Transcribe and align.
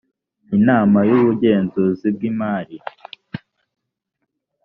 inama 0.57 0.99
y 1.09 1.11
ubugenzuzi 1.17 2.07
bw 2.15 2.21
imari 2.31 2.77